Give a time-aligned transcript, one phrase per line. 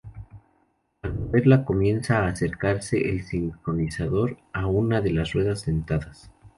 [1.03, 6.31] Al moverla comienza a acercarse el sincronizador a una de las ruedas dentadas.